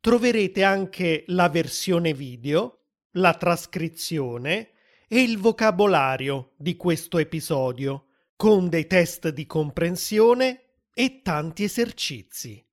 [0.00, 4.70] troverete anche la versione video, la trascrizione
[5.08, 8.06] e il vocabolario di questo episodio,
[8.36, 12.64] con dei test di comprensione e tanti esercizi.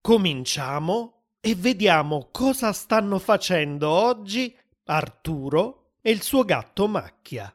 [0.00, 7.54] Cominciamo e vediamo cosa stanno facendo oggi Arturo e il suo gatto Macchia.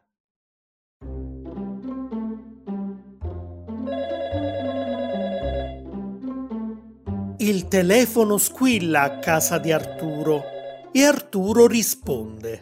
[7.47, 10.43] Il telefono squilla a casa di Arturo
[10.91, 12.61] e Arturo risponde.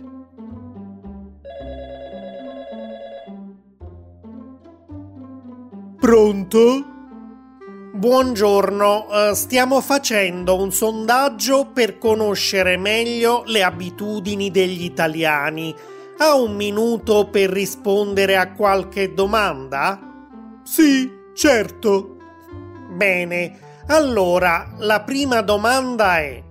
[5.99, 6.85] Pronto?
[7.95, 15.73] Buongiorno, eh, stiamo facendo un sondaggio per conoscere meglio le abitudini degli italiani.
[16.19, 20.59] Ha un minuto per rispondere a qualche domanda?
[20.63, 22.17] Sì, certo.
[22.95, 26.41] Bene, allora, la prima domanda è: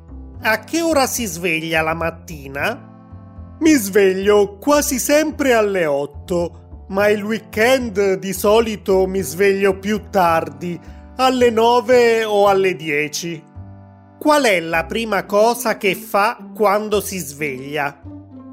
[0.42, 3.56] a che ora si sveglia la mattina?
[3.58, 10.78] Mi sveglio quasi sempre alle 8, ma il weekend di solito mi sveglio più tardi,
[11.16, 13.44] alle 9 o alle 10.
[14.18, 18.00] Qual è la prima cosa che fa quando si sveglia?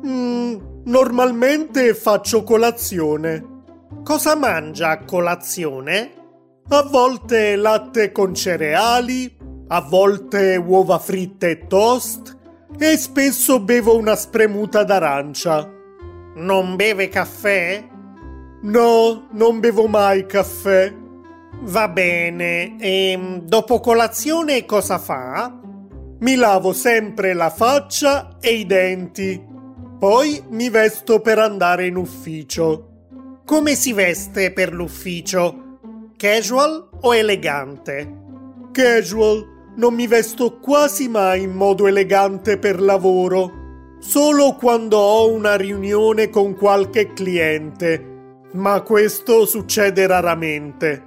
[0.06, 3.46] Mm, normalmente faccio colazione.
[4.04, 6.21] Cosa mangia a colazione?
[6.70, 12.38] A volte latte con cereali, a volte uova fritte e toast
[12.78, 15.70] e spesso bevo una spremuta d'arancia.
[16.36, 17.88] Non beve caffè?
[18.62, 20.94] No, non bevo mai caffè.
[21.64, 22.80] Va bene.
[22.80, 25.60] E ehm, dopo colazione cosa fa?
[26.20, 29.44] Mi lavo sempre la faccia e i denti.
[30.00, 32.88] Poi mi vesto per andare in ufficio.
[33.46, 35.71] Come si veste per l'ufficio?
[36.22, 38.20] Casual o elegante?
[38.72, 39.74] Casual.
[39.78, 43.96] Non mi vesto quasi mai in modo elegante per lavoro.
[43.98, 48.46] Solo quando ho una riunione con qualche cliente.
[48.52, 51.04] Ma questo succede raramente.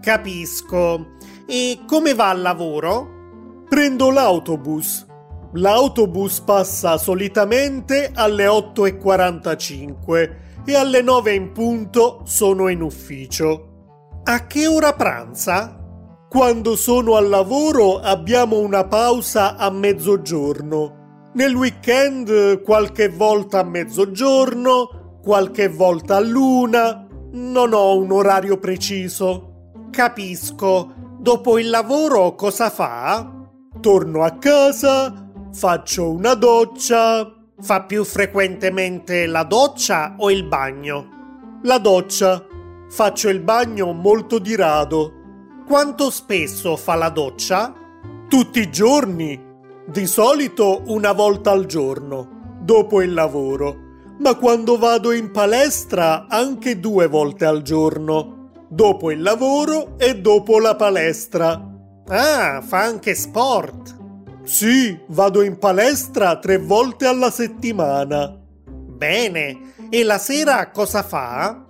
[0.00, 1.16] Capisco.
[1.44, 3.64] E come va al lavoro?
[3.68, 5.04] Prendo l'autobus.
[5.52, 13.75] L'autobus passa solitamente alle 8.45 e alle 9 in punto sono in ufficio.
[14.28, 15.78] A che ora pranza?
[16.28, 21.30] Quando sono al lavoro abbiamo una pausa a mezzogiorno.
[21.34, 27.06] Nel weekend qualche volta a mezzogiorno, qualche volta a luna.
[27.34, 29.74] Non ho un orario preciso.
[29.92, 30.92] Capisco.
[31.20, 33.30] Dopo il lavoro cosa fa?
[33.80, 37.32] Torno a casa, faccio una doccia.
[37.60, 41.60] Fa più frequentemente la doccia o il bagno?
[41.62, 42.44] La doccia.
[42.88, 45.12] Faccio il bagno molto di rado.
[45.66, 47.74] Quanto spesso fa la doccia?
[48.28, 49.42] Tutti i giorni.
[49.86, 53.84] Di solito una volta al giorno, dopo il lavoro.
[54.18, 60.58] Ma quando vado in palestra anche due volte al giorno, dopo il lavoro e dopo
[60.58, 61.60] la palestra.
[62.08, 63.96] Ah, fa anche sport.
[64.44, 68.32] Sì, vado in palestra tre volte alla settimana.
[68.64, 71.66] Bene, e la sera cosa fa?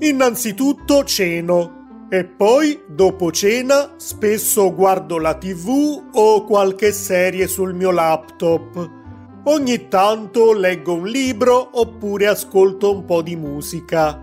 [0.00, 7.90] Innanzitutto ceno e poi, dopo cena, spesso guardo la tv o qualche serie sul mio
[7.90, 8.90] laptop.
[9.44, 14.22] Ogni tanto leggo un libro oppure ascolto un po' di musica.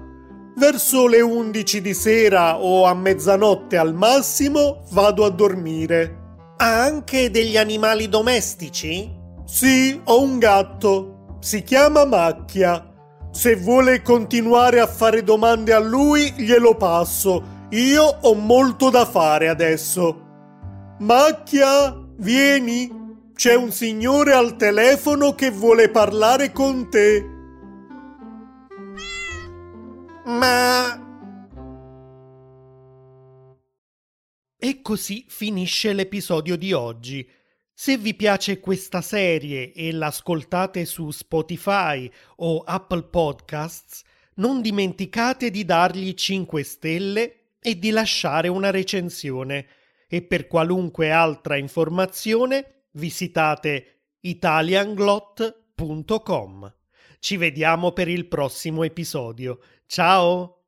[0.55, 6.23] Verso le 11 di sera o a mezzanotte al massimo vado a dormire.
[6.55, 9.11] Ha anche degli animali domestici?
[9.43, 11.37] Sì, ho un gatto.
[11.41, 12.93] Si chiama Macchia
[13.35, 17.67] se vuole continuare a fare domande a lui, glielo passo.
[17.71, 20.95] Io ho molto da fare adesso.
[20.99, 23.03] Macchia, vieni.
[23.35, 27.29] C'è un signore al telefono che vuole parlare con te.
[30.23, 31.03] Ma...
[34.57, 37.29] E così finisce l'episodio di oggi.
[37.77, 44.01] Se vi piace questa serie e l'ascoltate su Spotify o Apple Podcasts,
[44.35, 49.67] non dimenticate di dargli 5 stelle e di lasciare una recensione.
[50.07, 56.73] E per qualunque altra informazione visitate italianglot.com.
[57.19, 59.59] Ci vediamo per il prossimo episodio.
[59.85, 60.64] Ciao!